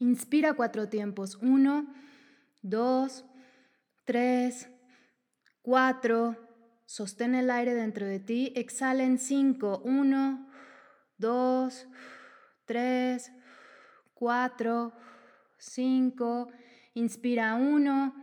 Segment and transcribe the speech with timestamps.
[0.00, 1.36] Inspira cuatro tiempos.
[1.42, 1.86] Uno,
[2.62, 3.26] dos,
[4.06, 4.70] tres,
[5.60, 6.36] cuatro.
[6.86, 8.50] Sostén el aire dentro de ti.
[8.56, 9.82] Exhala en cinco.
[9.84, 10.50] Uno,
[11.18, 11.86] dos,
[12.64, 13.30] tres,
[14.14, 14.94] cuatro,
[15.58, 16.48] cinco.
[16.94, 18.14] Inspira uno,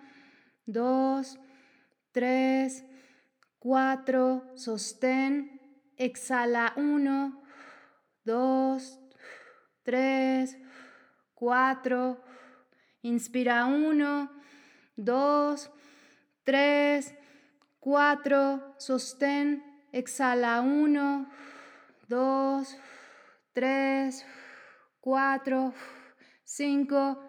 [0.66, 1.38] dos,
[2.12, 2.86] tres,
[3.60, 4.52] cuatro.
[4.56, 5.62] Sostén.
[5.96, 7.44] Exhala uno,
[8.24, 9.00] dos,
[9.84, 10.58] tres,
[11.38, 12.20] cuatro.
[13.04, 14.32] Inspira uno,
[14.96, 15.70] dos,
[16.44, 17.14] tres,
[17.80, 18.74] cuatro.
[18.78, 19.64] Sostén.
[19.94, 21.32] Exhala uno,
[22.08, 22.78] dos,
[23.54, 24.26] tres,
[25.00, 25.74] cuatro,
[26.44, 27.24] cinco.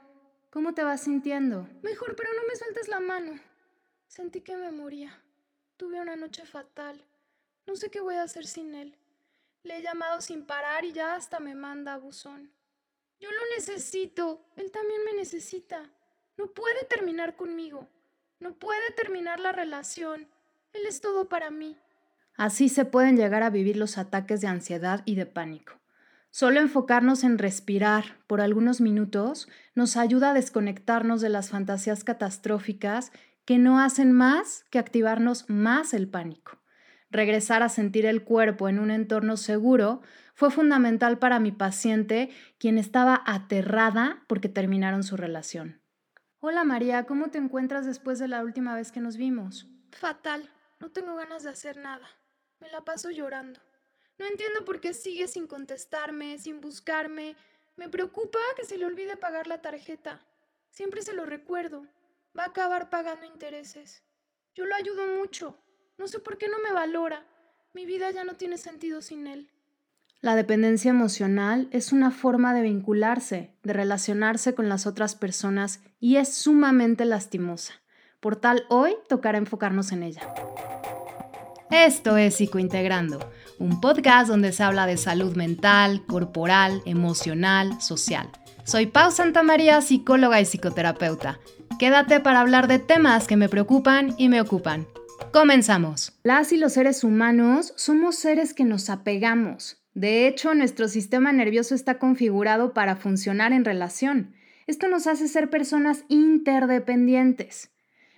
[0.51, 1.69] ¿Cómo te vas sintiendo?
[1.83, 3.39] Mejor, pero no me sueltes la mano.
[4.09, 5.23] Sentí que me moría.
[5.77, 7.07] Tuve una noche fatal.
[7.67, 8.99] No sé qué voy a hacer sin él.
[9.63, 12.53] Le he llamado sin parar y ya hasta me manda buzón.
[13.21, 14.45] Yo lo necesito.
[14.57, 15.91] Él también me necesita.
[16.37, 17.89] No puede terminar conmigo.
[18.41, 20.29] No puede terminar la relación.
[20.73, 21.77] Él es todo para mí.
[22.37, 25.75] Así se pueden llegar a vivir los ataques de ansiedad y de pánico.
[26.31, 33.11] Solo enfocarnos en respirar por algunos minutos nos ayuda a desconectarnos de las fantasías catastróficas
[33.45, 36.59] que no hacen más que activarnos más el pánico.
[37.11, 40.03] Regresar a sentir el cuerpo en un entorno seguro
[40.39, 45.83] fue fundamental para mi paciente, quien estaba aterrada porque terminaron su relación.
[46.39, 49.67] Hola María, ¿cómo te encuentras después de la última vez que nos vimos?
[49.91, 52.07] Fatal, no tengo ganas de hacer nada.
[52.61, 53.59] Me la paso llorando.
[54.17, 57.35] No entiendo por qué sigue sin contestarme, sin buscarme.
[57.75, 60.25] Me preocupa que se le olvide pagar la tarjeta.
[60.71, 61.85] Siempre se lo recuerdo.
[62.39, 64.05] Va a acabar pagando intereses.
[64.55, 65.59] Yo lo ayudo mucho.
[65.97, 67.27] No sé por qué no me valora.
[67.75, 69.51] Mi vida ya no tiene sentido sin él.
[70.21, 76.17] La dependencia emocional es una forma de vincularse, de relacionarse con las otras personas y
[76.17, 77.75] es sumamente lastimosa.
[78.19, 80.23] Por tal, hoy tocará enfocarnos en ella.
[81.71, 83.31] Esto es Psicointegrando,
[83.61, 88.29] un podcast donde se habla de salud mental, corporal, emocional, social.
[88.65, 91.39] Soy Pau Santamaría, psicóloga y psicoterapeuta.
[91.79, 94.89] Quédate para hablar de temas que me preocupan y me ocupan.
[95.33, 96.19] Comenzamos.
[96.25, 99.78] Las y los seres humanos somos seres que nos apegamos.
[99.99, 104.33] De hecho, nuestro sistema nervioso está configurado para funcionar en relación.
[104.69, 107.73] Esto nos hace ser personas interdependientes.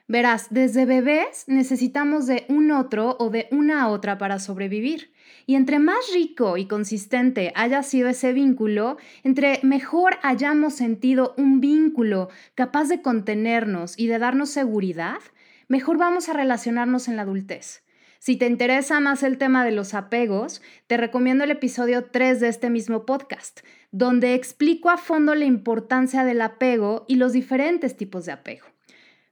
[0.07, 5.11] Verás, desde bebés necesitamos de un otro o de una otra para sobrevivir.
[5.47, 11.63] Y entre más rico y consistente haya sido ese vínculo, entre mejor hayamos sentido un
[11.63, 15.21] vínculo capaz de contenernos y de darnos seguridad,
[15.67, 17.85] mejor vamos a relacionarnos en la adultez.
[18.21, 22.49] Si te interesa más el tema de los apegos, te recomiendo el episodio 3 de
[22.49, 23.61] este mismo podcast,
[23.93, 28.67] donde explico a fondo la importancia del apego y los diferentes tipos de apego.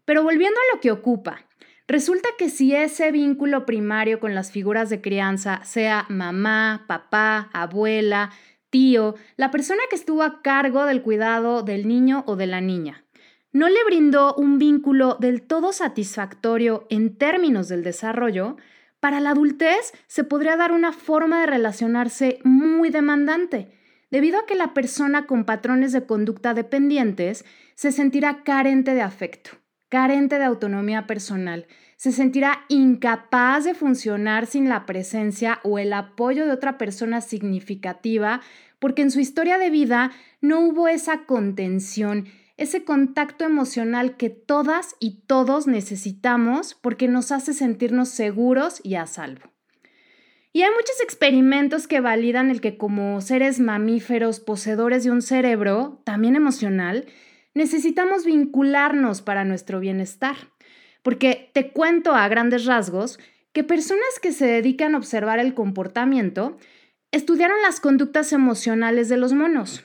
[0.07, 1.45] Pero volviendo a lo que ocupa,
[1.87, 8.31] resulta que si ese vínculo primario con las figuras de crianza, sea mamá, papá, abuela,
[8.71, 13.05] tío, la persona que estuvo a cargo del cuidado del niño o de la niña,
[13.53, 18.57] no le brindó un vínculo del todo satisfactorio en términos del desarrollo,
[19.01, 23.73] para la adultez se podría dar una forma de relacionarse muy demandante,
[24.11, 27.45] debido a que la persona con patrones de conducta dependientes
[27.75, 29.51] se sentirá carente de afecto
[29.89, 31.67] carente de autonomía personal,
[31.97, 38.41] se sentirá incapaz de funcionar sin la presencia o el apoyo de otra persona significativa
[38.79, 42.27] porque en su historia de vida no hubo esa contención,
[42.59, 49.07] ese contacto emocional que todas y todos necesitamos porque nos hace sentirnos seguros y a
[49.07, 49.51] salvo.
[50.53, 56.03] Y hay muchos experimentos que validan el que como seres mamíferos poseedores de un cerebro,
[56.05, 57.07] también emocional,
[57.55, 60.37] necesitamos vincularnos para nuestro bienestar.
[61.03, 63.21] Porque te cuento a grandes rasgos
[63.53, 66.57] que personas que se dedican a observar el comportamiento
[67.13, 69.85] estudiaron las conductas emocionales de los monos.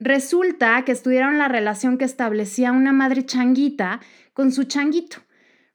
[0.00, 4.00] Resulta que estudiaron la relación que establecía una madre changuita
[4.32, 5.18] con su changuito.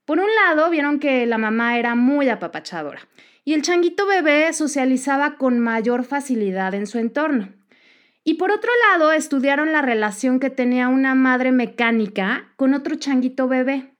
[0.03, 3.07] Por un lado, vieron que la mamá era muy apapachadora
[3.43, 7.53] y el changuito bebé socializaba con mayor facilidad en su entorno.
[8.23, 13.47] Y por otro lado, estudiaron la relación que tenía una madre mecánica con otro changuito
[13.47, 13.95] bebé.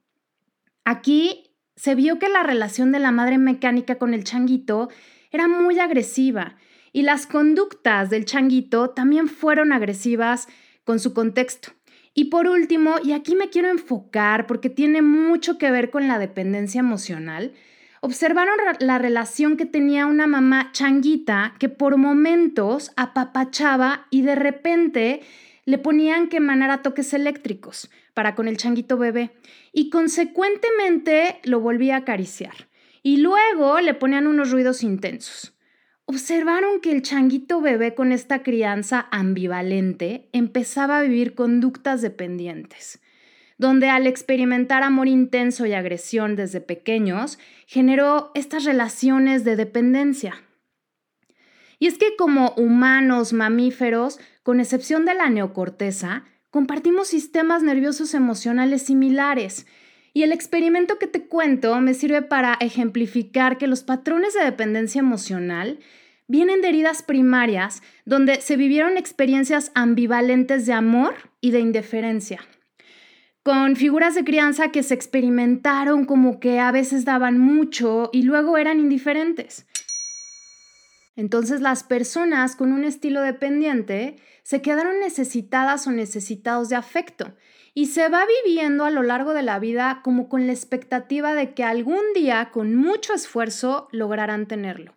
[0.83, 4.89] Aquí se vio que la relación de la madre mecánica con el changuito
[5.29, 6.55] era muy agresiva
[6.95, 10.47] y las conductas del changuito también fueron agresivas
[10.85, 11.73] con su contexto.
[12.13, 16.19] Y por último, y aquí me quiero enfocar porque tiene mucho que ver con la
[16.19, 17.51] dependencia emocional,
[17.99, 25.19] observaron la relación que tenía una mamá changuita que por momentos apapachaba y de repente
[25.65, 29.35] le ponían que emanara toques eléctricos para con el changuito bebé
[29.73, 32.69] y consecuentemente lo volvía a acariciar.
[33.03, 35.54] Y luego le ponían unos ruidos intensos.
[36.07, 42.99] Observaron que el changuito bebé con esta crianza ambivalente empezaba a vivir conductas dependientes,
[43.57, 50.43] donde al experimentar amor intenso y agresión desde pequeños, generó estas relaciones de dependencia.
[51.79, 58.83] Y es que como humanos mamíferos, con excepción de la neocorteza, compartimos sistemas nerviosos emocionales
[58.83, 59.65] similares.
[60.15, 64.99] Y el experimento que te cuento me sirve para ejemplificar que los patrones de dependencia
[64.99, 65.79] emocional
[66.29, 72.39] vienen de heridas primarias donde se vivieron experiencias ambivalentes de amor y de indiferencia,
[73.43, 78.57] con figuras de crianza que se experimentaron como que a veces daban mucho y luego
[78.57, 79.67] eran indiferentes.
[81.17, 87.35] Entonces las personas con un estilo dependiente se quedaron necesitadas o necesitados de afecto
[87.77, 91.53] y se va viviendo a lo largo de la vida como con la expectativa de
[91.53, 94.95] que algún día con mucho esfuerzo lograrán tenerlo.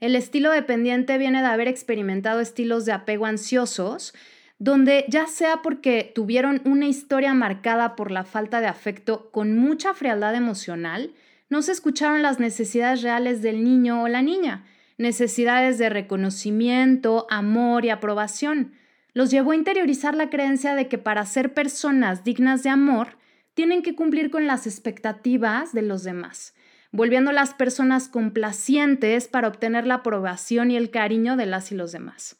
[0.00, 4.12] El estilo dependiente viene de haber experimentado estilos de apego ansiosos,
[4.58, 9.94] donde ya sea porque tuvieron una historia marcada por la falta de afecto con mucha
[9.94, 11.14] frialdad emocional,
[11.48, 14.66] no se escucharon las necesidades reales del niño o la niña,
[14.98, 18.74] necesidades de reconocimiento, amor y aprobación.
[19.14, 23.16] Los llevó a interiorizar la creencia de que para ser personas dignas de amor,
[23.54, 26.54] tienen que cumplir con las expectativas de los demás,
[26.90, 31.92] volviendo las personas complacientes para obtener la aprobación y el cariño de las y los
[31.92, 32.36] demás.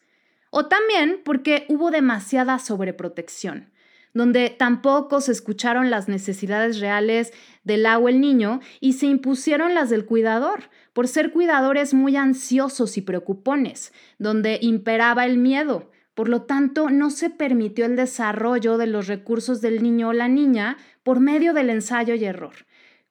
[0.50, 3.72] O también porque hubo demasiada sobreprotección
[4.14, 7.32] donde tampoco se escucharon las necesidades reales
[7.64, 12.96] del agua el niño y se impusieron las del cuidador, por ser cuidadores muy ansiosos
[12.96, 15.90] y preocupones, donde imperaba el miedo.
[16.14, 20.28] Por lo tanto, no se permitió el desarrollo de los recursos del niño o la
[20.28, 22.54] niña por medio del ensayo y error,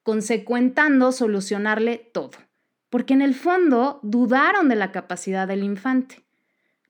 [0.02, 2.32] consecuentando solucionarle todo,
[2.88, 6.24] porque en el fondo dudaron de la capacidad del infante,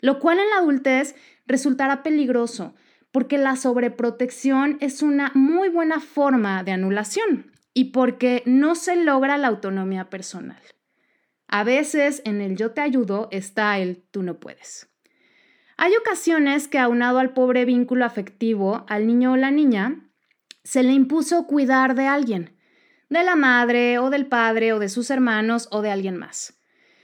[0.01, 1.17] lo cual en la adultez
[1.47, 2.75] resultará peligroso,
[3.11, 9.37] porque la sobreprotección es una muy buena forma de anulación y porque no se logra
[9.37, 10.61] la autonomía personal.
[11.49, 14.89] A veces en el yo te ayudo está el tú no puedes.
[15.77, 20.09] Hay ocasiones que aunado al pobre vínculo afectivo al niño o la niña,
[20.63, 22.57] se le impuso cuidar de alguien,
[23.11, 26.61] de la madre o del padre o de sus hermanos o de alguien más.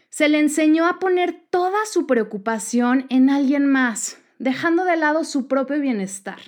[0.09, 5.47] Se le enseñó a poner toda su preocupación en alguien más, dejando de lado su
[5.47, 6.41] propio bienestar.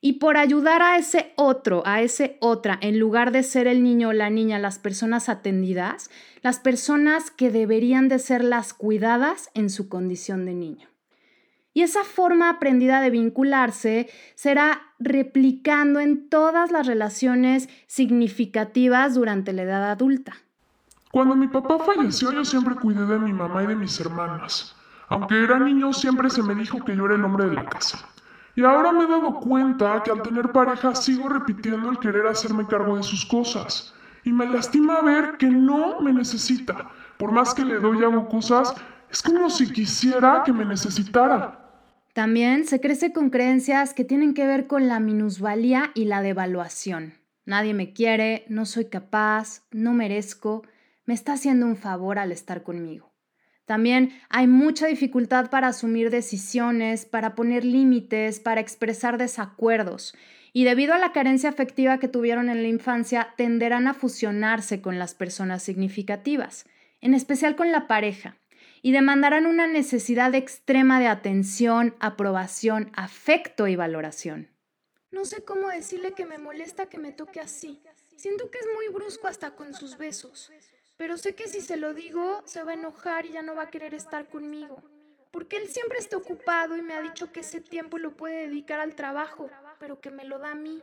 [0.00, 4.08] Y por ayudar a ese otro, a ese otra, en lugar de ser el niño
[4.08, 6.10] o la niña, las personas atendidas,
[6.42, 10.91] las personas que deberían de ser las cuidadas en su condición de niño.
[11.74, 19.62] Y esa forma aprendida de vincularse será replicando en todas las relaciones significativas durante la
[19.62, 20.34] edad adulta.
[21.10, 24.74] Cuando mi papá falleció, yo siempre cuidé de mi mamá y de mis hermanas.
[25.08, 28.08] Aunque era niño, siempre se me dijo que yo era el hombre de la casa.
[28.54, 32.66] Y ahora me he dado cuenta que al tener pareja sigo repitiendo el querer hacerme
[32.66, 33.94] cargo de sus cosas.
[34.24, 36.90] Y me lastima ver que no me necesita.
[37.18, 38.74] Por más que le doy y hago cosas,
[39.10, 41.61] es como si quisiera que me necesitara.
[42.12, 47.14] También se crece con creencias que tienen que ver con la minusvalía y la devaluación.
[47.46, 50.62] Nadie me quiere, no soy capaz, no merezco,
[51.06, 53.12] me está haciendo un favor al estar conmigo.
[53.64, 60.14] También hay mucha dificultad para asumir decisiones, para poner límites, para expresar desacuerdos.
[60.52, 64.98] Y debido a la carencia afectiva que tuvieron en la infancia, tenderán a fusionarse con
[64.98, 66.66] las personas significativas,
[67.00, 68.36] en especial con la pareja,
[68.82, 74.50] y demandarán una necesidad extrema de atención, aprobación, afecto y valoración.
[75.12, 77.80] No sé cómo decirle que me molesta que me toque así.
[78.16, 80.50] Siento que es muy brusco hasta con sus besos.
[80.96, 83.64] Pero sé que si se lo digo, se va a enojar y ya no va
[83.64, 84.82] a querer estar conmigo.
[85.30, 88.80] Porque él siempre está ocupado y me ha dicho que ese tiempo lo puede dedicar
[88.80, 89.48] al trabajo,
[89.78, 90.82] pero que me lo da a mí.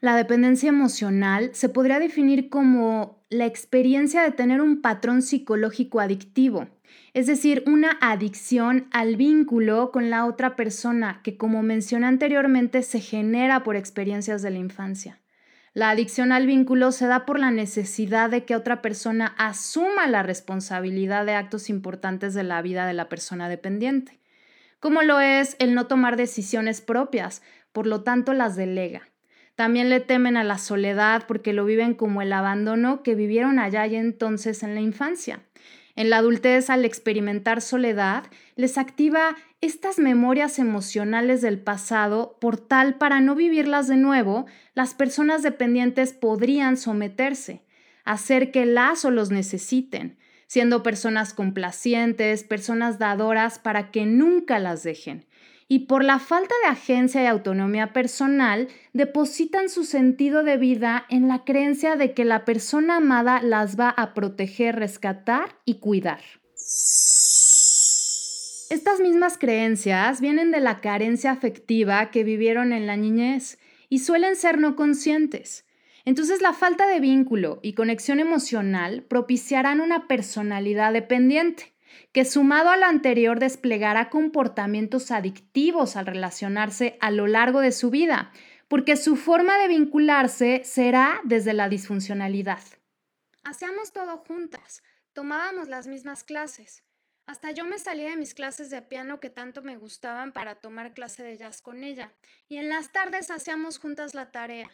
[0.00, 6.68] La dependencia emocional se podría definir como la experiencia de tener un patrón psicológico adictivo,
[7.12, 13.00] es decir, una adicción al vínculo con la otra persona que, como mencioné anteriormente, se
[13.00, 15.20] genera por experiencias de la infancia.
[15.74, 20.22] La adicción al vínculo se da por la necesidad de que otra persona asuma la
[20.22, 24.18] responsabilidad de actos importantes de la vida de la persona dependiente,
[24.80, 27.42] como lo es el no tomar decisiones propias,
[27.72, 29.09] por lo tanto las delega.
[29.60, 33.86] También le temen a la soledad porque lo viven como el abandono que vivieron allá
[33.86, 35.40] y entonces en la infancia.
[35.96, 38.24] En la adultez, al experimentar soledad,
[38.56, 44.94] les activa estas memorias emocionales del pasado por tal para no vivirlas de nuevo, las
[44.94, 47.60] personas dependientes podrían someterse,
[48.06, 54.84] hacer que las o los necesiten, siendo personas complacientes, personas dadoras para que nunca las
[54.84, 55.26] dejen.
[55.72, 61.28] Y por la falta de agencia y autonomía personal, depositan su sentido de vida en
[61.28, 66.18] la creencia de que la persona amada las va a proteger, rescatar y cuidar.
[68.68, 73.56] Estas mismas creencias vienen de la carencia afectiva que vivieron en la niñez
[73.88, 75.66] y suelen ser no conscientes.
[76.04, 81.74] Entonces la falta de vínculo y conexión emocional propiciarán una personalidad dependiente,
[82.12, 87.90] que sumado a lo anterior desplegará comportamientos adictivos al relacionarse a lo largo de su
[87.90, 88.32] vida,
[88.68, 92.62] porque su forma de vincularse será desde la disfuncionalidad.
[93.44, 96.84] Hacíamos todo juntas, tomábamos las mismas clases,
[97.30, 100.94] hasta yo me salí de mis clases de piano que tanto me gustaban para tomar
[100.94, 102.12] clase de jazz con ella,
[102.48, 104.68] y en las tardes hacíamos juntas la tarea.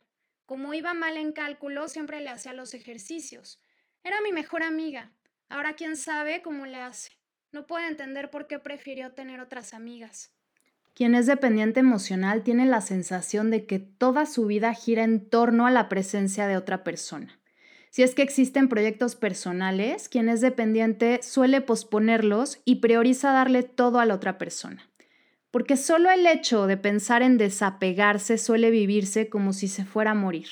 [0.47, 3.61] Como iba mal en cálculo, siempre le hacía los ejercicios.
[4.03, 5.13] Era mi mejor amiga.
[5.51, 7.11] Ahora quién sabe cómo le hace.
[7.57, 10.31] No puedo entender por qué prefirió tener otras amigas.
[10.93, 15.67] Quien es dependiente emocional tiene la sensación de que toda su vida gira en torno
[15.67, 17.41] a la presencia de otra persona.
[17.89, 24.01] Si es que existen proyectos personales, quien es dependiente suele posponerlos y prioriza darle todo
[24.01, 24.91] a la otra persona.
[25.51, 30.15] Porque solo el hecho de pensar en desapegarse suele vivirse como si se fuera a
[30.15, 30.49] morir.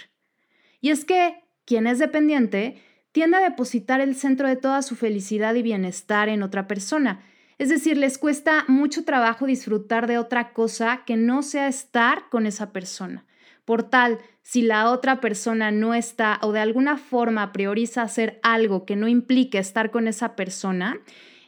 [0.80, 2.82] Y es que quien es dependiente
[3.14, 7.22] tiende a depositar el centro de toda su felicidad y bienestar en otra persona.
[7.58, 12.44] Es decir, les cuesta mucho trabajo disfrutar de otra cosa que no sea estar con
[12.44, 13.24] esa persona.
[13.64, 18.84] Por tal, si la otra persona no está o de alguna forma prioriza hacer algo
[18.84, 20.98] que no implique estar con esa persona,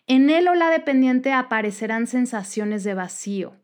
[0.06, 3.56] en él o la dependiente aparecerán sensaciones de vacío.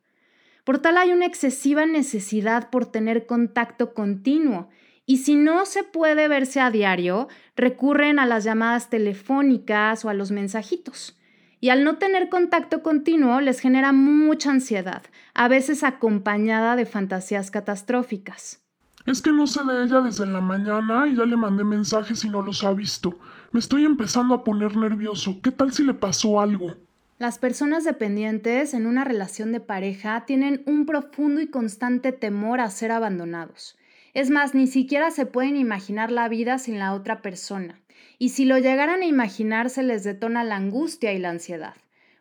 [0.65, 4.71] Por tal hay una excesiva necesidad por tener contacto continuo
[5.07, 10.15] y si no se puede verse a diario, recurren a las llamadas telefónicas o a
[10.15, 11.19] los mensajitos
[11.63, 17.53] y al no tener contacto continuo les genera mucha ansiedad, a veces acompañada de fantasías
[17.53, 18.61] catastróficas.
[19.07, 22.29] Es que no sé de ella desde la mañana y ya le mandé mensajes y
[22.29, 23.17] no los ha visto.
[23.53, 25.39] Me estoy empezando a poner nervioso.
[25.41, 26.75] ¿Qué tal si le pasó algo?
[27.21, 32.71] Las personas dependientes en una relación de pareja tienen un profundo y constante temor a
[32.71, 33.79] ser abandonados.
[34.15, 37.83] Es más, ni siquiera se pueden imaginar la vida sin la otra persona
[38.19, 41.75] y si lo llegaran a imaginar se les detona la angustia y la ansiedad.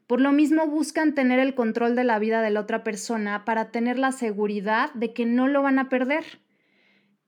[0.08, 3.72] Por lo mismo buscan tener el control de la vida de la otra persona para
[3.72, 6.26] tener la seguridad de que no lo van a perder.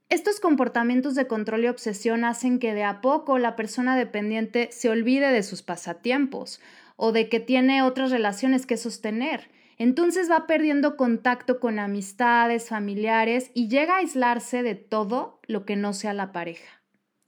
[0.09, 4.89] Estos comportamientos de control y obsesión hacen que de a poco la persona dependiente se
[4.89, 6.59] olvide de sus pasatiempos
[6.95, 9.49] o de que tiene otras relaciones que sostener.
[9.77, 15.75] Entonces va perdiendo contacto con amistades, familiares y llega a aislarse de todo lo que
[15.75, 16.83] no sea la pareja.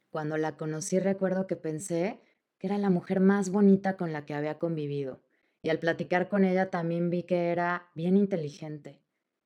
[0.09, 2.21] Cuando la conocí recuerdo que pensé
[2.57, 5.21] que era la mujer más bonita con la que había convivido,
[5.61, 9.01] y al platicar con ella también vi que era bien inteligente.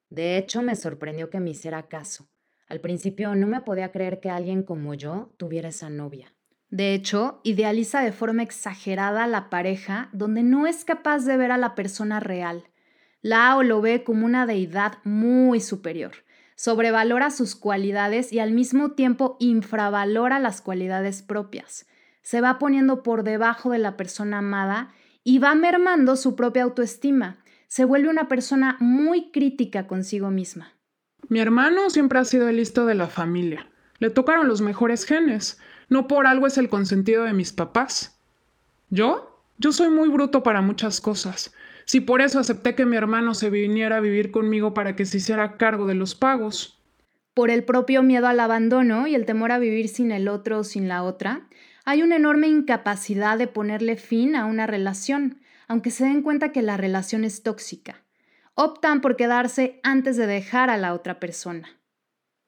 [0.09, 2.29] De hecho, me sorprendió que me hiciera caso.
[2.67, 6.33] Al principio no me podía creer que alguien como yo tuviera esa novia.
[6.69, 11.51] De hecho, idealiza de forma exagerada a la pareja donde no es capaz de ver
[11.51, 12.68] a la persona real.
[13.21, 16.11] La o lo ve como una deidad muy superior,
[16.55, 21.85] sobrevalora sus cualidades y al mismo tiempo infravalora las cualidades propias.
[22.21, 27.43] Se va poniendo por debajo de la persona amada y va mermando su propia autoestima.
[27.67, 30.73] Se vuelve una persona muy crítica consigo misma.
[31.27, 33.67] Mi hermano siempre ha sido el listo de la familia.
[33.99, 35.59] Le tocaron los mejores genes.
[35.89, 38.17] No por algo es el consentido de mis papás.
[38.89, 39.43] ¿Yo?
[39.57, 41.53] Yo soy muy bruto para muchas cosas.
[41.89, 45.17] Si por eso acepté que mi hermano se viniera a vivir conmigo para que se
[45.17, 46.79] hiciera cargo de los pagos.
[47.33, 50.63] Por el propio miedo al abandono y el temor a vivir sin el otro o
[50.63, 51.49] sin la otra,
[51.85, 56.61] hay una enorme incapacidad de ponerle fin a una relación, aunque se den cuenta que
[56.61, 58.03] la relación es tóxica.
[58.53, 61.79] Optan por quedarse antes de dejar a la otra persona.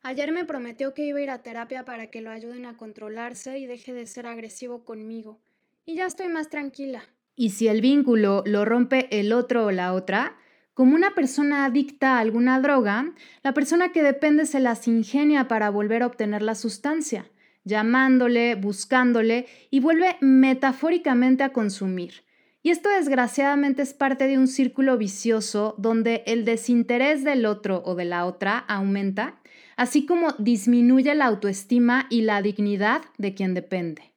[0.03, 3.57] Ayer me prometió que iba a ir a terapia para que lo ayuden a controlarse
[3.57, 5.41] y deje de ser agresivo conmigo.
[5.83, 7.05] Y ya estoy más tranquila.
[7.41, 10.36] Y si el vínculo lo rompe el otro o la otra,
[10.75, 15.71] como una persona adicta a alguna droga, la persona que depende se las ingenia para
[15.71, 17.25] volver a obtener la sustancia,
[17.63, 22.25] llamándole, buscándole y vuelve metafóricamente a consumir.
[22.62, 27.95] Y esto desgraciadamente es parte de un círculo vicioso donde el desinterés del otro o
[27.95, 29.41] de la otra aumenta,
[29.77, 34.11] así como disminuye la autoestima y la dignidad de quien depende.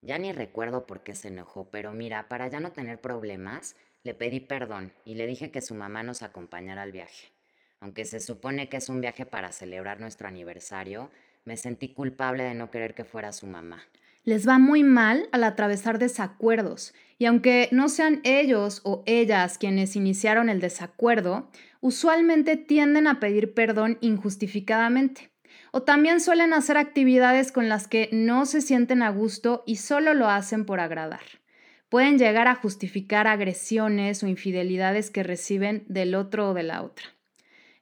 [0.00, 4.14] Ya ni recuerdo por qué se enojó, pero mira, para ya no tener problemas, le
[4.14, 7.32] pedí perdón y le dije que su mamá nos acompañara al viaje.
[7.80, 11.10] Aunque se supone que es un viaje para celebrar nuestro aniversario,
[11.44, 13.82] me sentí culpable de no querer que fuera su mamá.
[14.24, 19.96] Les va muy mal al atravesar desacuerdos, y aunque no sean ellos o ellas quienes
[19.96, 21.48] iniciaron el desacuerdo,
[21.80, 25.30] usualmente tienden a pedir perdón injustificadamente.
[25.70, 30.14] O también suelen hacer actividades con las que no se sienten a gusto y solo
[30.14, 31.20] lo hacen por agradar.
[31.88, 37.06] Pueden llegar a justificar agresiones o infidelidades que reciben del otro o de la otra.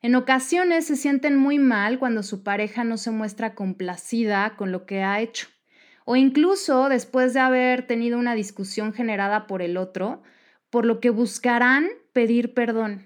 [0.02, 4.86] En ocasiones se sienten muy mal cuando su pareja no se muestra complacida con lo
[4.86, 5.48] que ha hecho.
[6.04, 10.22] O incluso después de haber tenido una discusión generada por el otro,
[10.70, 13.04] por lo que buscarán pedir perdón.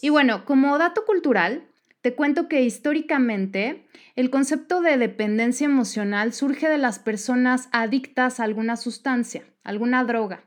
[0.00, 1.62] Y bueno, como dato cultural,
[2.02, 8.44] te cuento que históricamente el concepto de dependencia emocional surge de las personas adictas a
[8.44, 10.42] alguna sustancia, alguna droga.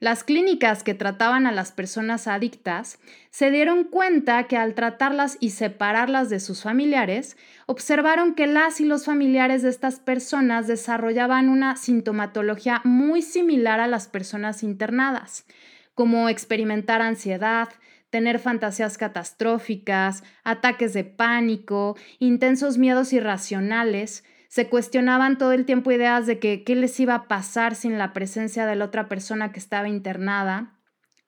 [0.00, 3.00] Las clínicas que trataban a las personas adictas
[3.30, 7.36] se dieron cuenta que al tratarlas y separarlas de sus familiares,
[7.66, 13.88] observaron que las y los familiares de estas personas desarrollaban una sintomatología muy similar a
[13.88, 15.46] las personas internadas,
[15.94, 17.68] como experimentar ansiedad,
[18.10, 24.24] tener fantasías catastróficas, ataques de pánico, intensos miedos irracionales.
[24.48, 28.12] Se cuestionaban todo el tiempo ideas de que qué les iba a pasar sin la
[28.12, 30.74] presencia de la otra persona que estaba internada.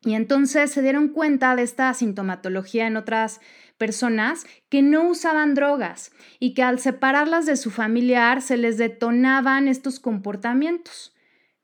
[0.03, 3.41] Y entonces se dieron cuenta de esta sintomatología en otras
[3.77, 9.69] personas que no usaban drogas y que al separarlas de su familiar se les detonaban
[9.69, 11.15] estos comportamientos.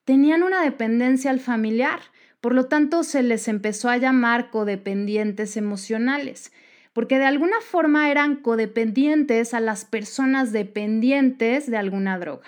[0.04, 2.00] Tenían una dependencia al familiar
[2.46, 6.52] por lo tanto, se les empezó a llamar codependientes emocionales,
[6.92, 12.46] porque de alguna forma eran codependientes a las personas dependientes de alguna droga.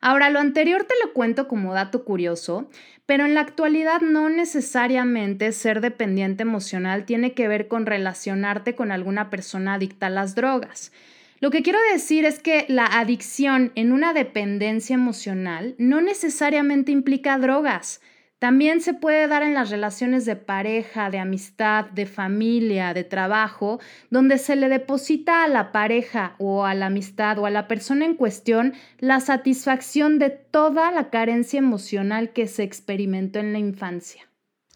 [0.00, 2.70] Ahora, lo anterior te lo cuento como dato curioso,
[3.04, 8.90] pero en la actualidad no necesariamente ser dependiente emocional tiene que ver con relacionarte con
[8.90, 10.92] alguna persona adicta a las drogas.
[11.40, 17.36] Lo que quiero decir es que la adicción en una dependencia emocional no necesariamente implica
[17.36, 18.00] drogas.
[18.44, 23.80] También se puede dar en las relaciones de pareja, de amistad, de familia, de trabajo,
[24.10, 28.04] donde se le deposita a la pareja o a la amistad o a la persona
[28.04, 34.28] en cuestión la satisfacción de toda la carencia emocional que se experimentó en la infancia.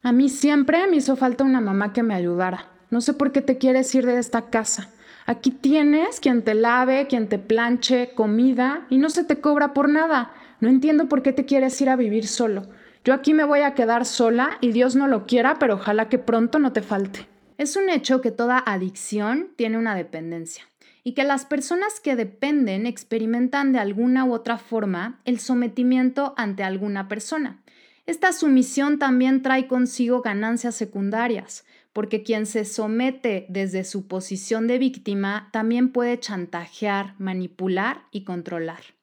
[0.03, 2.71] A mí siempre me hizo falta una mamá que me ayudara.
[2.89, 4.89] No sé por qué te quieres ir de esta casa.
[5.27, 9.91] Aquí tienes quien te lave, quien te planche, comida y no se te cobra por
[9.91, 10.33] nada.
[10.61, 12.67] No entiendo por qué te quieres ir a vivir solo.
[13.09, 16.19] Yo aquí me voy a quedar sola y Dios no lo quiera, pero ojalá que
[16.19, 17.27] pronto no te falte.
[17.57, 20.65] Es un hecho que toda adicción tiene una dependencia
[21.05, 26.65] y que las personas que dependen experimentan de alguna u otra forma el sometimiento ante
[26.65, 27.63] alguna persona.
[28.05, 34.77] Esta sumisión también trae consigo ganancias secundarias, porque quien se somete desde su posición de
[34.77, 38.98] víctima también puede chantajear, manipular y controlar.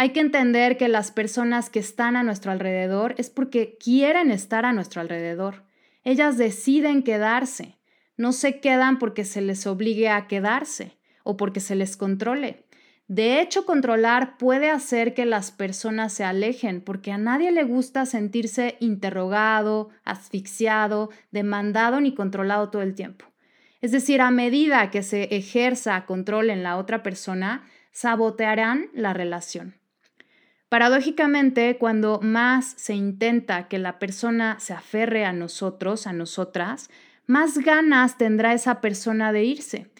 [0.00, 4.64] Hay que entender que las personas que están a nuestro alrededor es porque quieren estar
[4.64, 5.64] a nuestro alrededor.
[6.04, 7.80] Ellas deciden quedarse.
[8.16, 12.64] No se quedan porque se les obligue a quedarse o porque se les controle.
[13.08, 18.06] De hecho, controlar puede hacer que las personas se alejen porque a nadie le gusta
[18.06, 23.24] sentirse interrogado, asfixiado, demandado ni controlado todo el tiempo.
[23.80, 29.77] Es decir, a medida que se ejerza control en la otra persona, sabotearán la relación.
[30.68, 36.90] Paradójicamente, cuando más se intenta que la persona se aferre a nosotros, a nosotras,
[37.26, 39.90] más ganas tendrá esa persona de irse.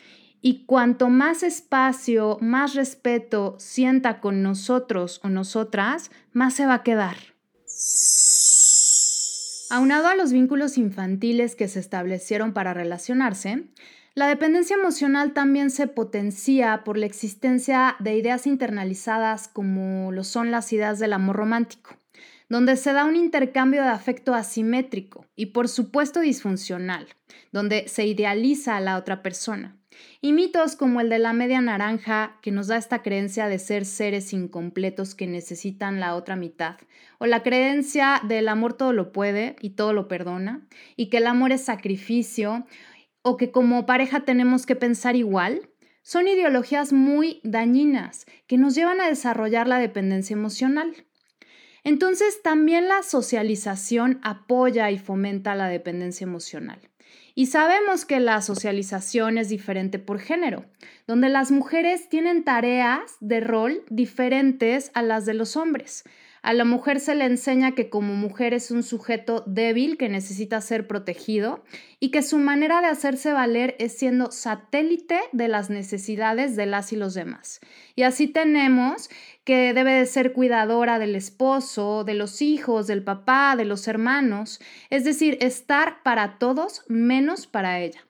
[0.41, 6.83] Y cuanto más espacio, más respeto sienta con nosotros o nosotras, más se va a
[6.83, 7.17] quedar.
[9.71, 13.65] Aunado a los vínculos infantiles que se establecieron para relacionarse,
[14.19, 20.51] la dependencia emocional también se potencia por la existencia de ideas internalizadas como lo son
[20.51, 21.97] las ideas del amor romántico,
[22.49, 27.07] donde se da un intercambio de afecto asimétrico y por supuesto disfuncional,
[27.53, 29.77] donde se idealiza a la otra persona.
[30.21, 33.85] Y mitos como el de la media naranja, que nos da esta creencia de ser
[33.85, 36.77] seres incompletos que necesitan la otra mitad,
[37.19, 41.27] o la creencia del amor todo lo puede y todo lo perdona, y que el
[41.29, 42.67] amor es sacrificio,
[43.29, 45.69] o que como pareja tenemos que pensar igual,
[46.01, 50.95] son ideologías muy dañinas que nos llevan a desarrollar la dependencia emocional.
[51.85, 56.81] Entonces, también la socialización apoya y fomenta la dependencia emocional.
[57.35, 60.65] Y sabemos que la socialización es diferente por género,
[61.07, 66.05] donde las mujeres tienen tareas de rol diferentes a las de los hombres.
[66.49, 70.63] A la mujer se le enseña que como mujer es un sujeto débil que necesita
[70.63, 71.63] ser protegido
[72.01, 76.91] y que su manera de hacerse valer es siendo satélite de las necesidades de las
[76.95, 77.61] y los demás.
[77.97, 79.11] Y así tenemos
[79.45, 84.59] que debe de ser cuidadora del esposo, de los hijos, del papá, de los hermanos,
[84.89, 88.07] es decir, estar para todos menos para ella,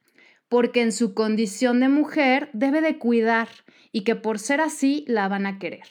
[0.48, 3.48] porque en su condición de mujer debe de cuidar
[3.90, 5.88] y que por ser así la van a querer.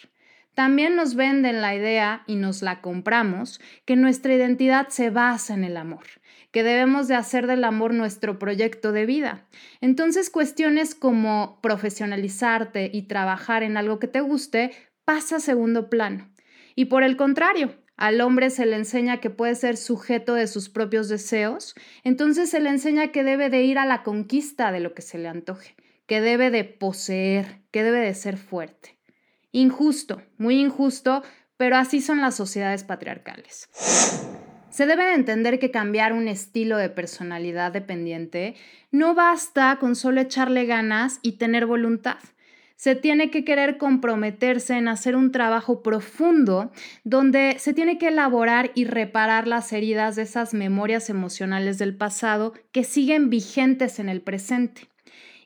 [0.58, 5.64] También nos venden la idea y nos la compramos que nuestra identidad se basa en
[5.64, 6.06] el amor,
[6.50, 9.46] que debemos de hacer del amor nuestro proyecto de vida.
[9.82, 14.72] Entonces cuestiones como profesionalizarte y trabajar en algo que te guste
[15.06, 16.28] pasa a segundo plano.
[16.74, 20.70] Y por el contrario, al hombre se le enseña que puede ser sujeto de sus
[20.70, 24.96] propios deseos, entonces se le enseña que debe de ir a la conquista de lo
[24.96, 25.76] que se le antoje,
[26.08, 28.97] que debe de poseer, que debe de ser fuerte.
[29.52, 31.24] Injusto, muy injusto,
[31.58, 33.70] pero así son las sociedades patriarcales.
[34.70, 38.56] Se debe entender que cambiar un estilo de personalidad dependiente
[38.92, 42.18] no basta con solo echarle ganas y tener voluntad.
[42.76, 46.72] Se tiene que querer comprometerse en hacer un trabajo profundo
[47.04, 52.54] donde se tiene que elaborar y reparar las heridas de esas memorias emocionales del pasado
[52.72, 54.90] que siguen vigentes en el presente.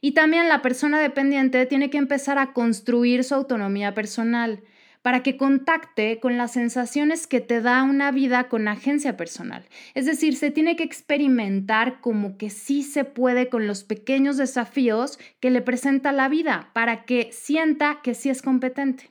[0.02, 4.64] Y también la persona dependiente tiene que empezar a construir su autonomía personal
[5.02, 9.66] para que contacte con las sensaciones que te da una vida con agencia personal.
[9.94, 15.20] Es decir, se tiene que experimentar como que sí se puede con los pequeños desafíos
[15.40, 19.10] que le presenta la vida para que sienta que sí es competente.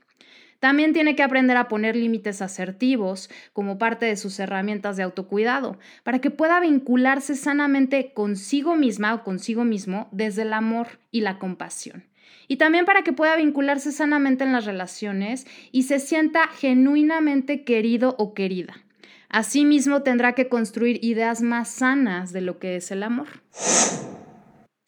[0.61, 5.79] También tiene que aprender a poner límites asertivos como parte de sus herramientas de autocuidado,
[6.05, 11.39] para que pueda vincularse sanamente consigo misma o consigo mismo desde el amor y la
[11.39, 12.05] compasión.
[12.47, 18.15] Y también para que pueda vincularse sanamente en las relaciones y se sienta genuinamente querido
[18.19, 18.75] o querida.
[19.31, 23.29] Asimismo, tendrá que construir ideas más sanas de lo que es el amor.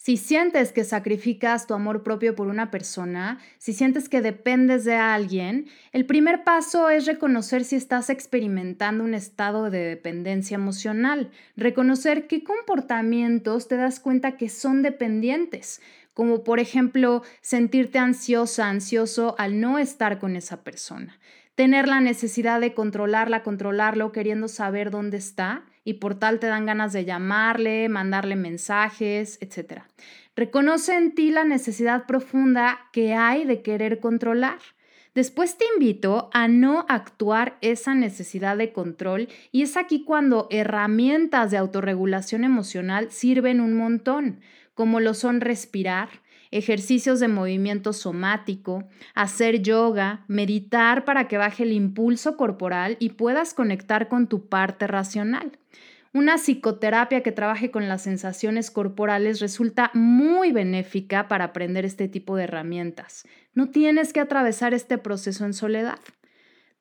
[0.05, 4.97] Si sientes que sacrificas tu amor propio por una persona, si sientes que dependes de
[4.97, 12.27] alguien, el primer paso es reconocer si estás experimentando un estado de dependencia emocional, reconocer
[12.27, 15.81] qué comportamientos te das cuenta que son dependientes,
[16.15, 21.21] como por ejemplo sentirte ansiosa, ansioso al no estar con esa persona,
[21.55, 26.67] tener la necesidad de controlarla, controlarlo, queriendo saber dónde está y por tal te dan
[26.67, 29.83] ganas de llamarle, mandarle mensajes, etc.
[30.35, 34.59] Reconoce en ti la necesidad profunda que hay de querer controlar.
[35.15, 41.51] Después te invito a no actuar esa necesidad de control y es aquí cuando herramientas
[41.51, 44.41] de autorregulación emocional sirven un montón,
[44.73, 46.22] como lo son respirar,
[46.53, 48.85] ejercicios de movimiento somático,
[49.15, 54.87] hacer yoga, meditar para que baje el impulso corporal y puedas conectar con tu parte
[54.87, 55.59] racional.
[56.15, 62.37] Una psicoterapia que trabaje con las sensaciones corporales resulta muy benéfica para aprender este tipo
[62.37, 63.27] de herramientas.
[63.55, 65.99] No tienes que atravesar este proceso en soledad.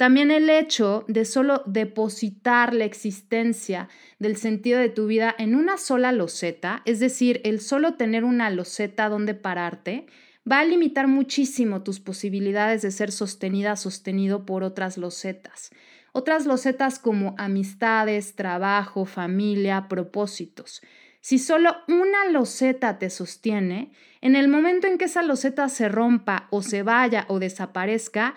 [0.02, 3.88] También el hecho de solo depositar la existencia
[4.18, 8.50] del sentido de tu vida en una sola loseta, es decir, el solo tener una
[8.50, 10.08] loseta donde pararte,
[10.52, 15.70] va a limitar muchísimo tus posibilidades de ser sostenida, sostenido por otras losetas.
[16.14, 20.82] Otras losetas como amistades, trabajo, familia, propósitos.
[21.20, 26.48] Si solo una loseta te sostiene, en el momento en que esa loseta se rompa
[26.50, 28.34] o se vaya o desaparezca,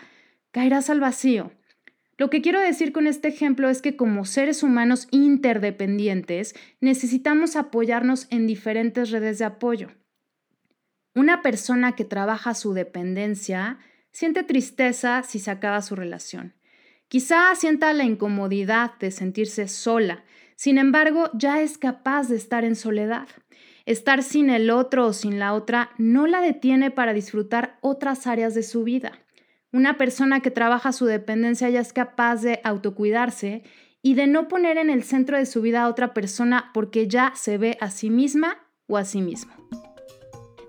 [0.55, 1.51] caerás al vacío.
[2.17, 8.29] Lo que quiero decir con este ejemplo es que como seres humanos interdependientes necesitamos apoyarnos
[8.31, 9.89] en diferentes redes de apoyo.
[11.13, 13.81] Una persona que trabaja su dependencia
[14.13, 16.55] siente tristeza si se acaba su relación.
[17.09, 20.23] Quizá sienta la incomodidad de sentirse sola,
[20.55, 23.27] sin embargo ya es capaz de estar en soledad.
[23.87, 28.55] Estar sin el otro o sin la otra no la detiene para disfrutar otras áreas
[28.55, 29.24] de su vida.
[29.75, 33.65] Una persona que trabaja su dependencia ya es capaz de autocuidarse
[34.03, 37.33] y de no poner en el centro de su vida a otra persona porque ya
[37.35, 39.53] se ve a sí misma o a sí mismo.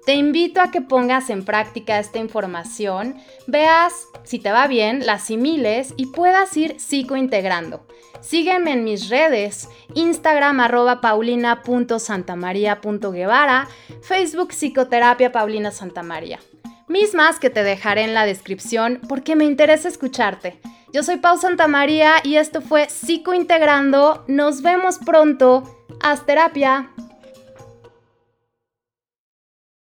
[0.08, 3.14] Te invito a que pongas en práctica esta información,
[3.46, 7.86] veas si te va bien, la asimiles y puedas ir psicointegrando.
[8.22, 13.68] Sígueme en mis redes, Instagram arroba paulina.santamaria.guevara,
[14.02, 16.40] Facebook Psicoterapia Paulina Santamaría
[16.88, 20.60] mismas que te dejaré en la descripción porque me interesa escucharte.
[20.94, 24.24] Yo soy Pau Santamaría y esto fue Psicointegrando.
[24.28, 25.64] Nos vemos pronto.
[26.02, 26.90] Haz terapia.